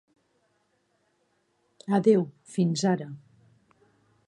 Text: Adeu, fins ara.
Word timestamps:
Adeu, 1.99 2.25
fins 2.57 2.85
ara. 2.95 3.09